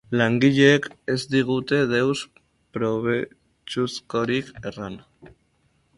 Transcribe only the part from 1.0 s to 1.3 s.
ez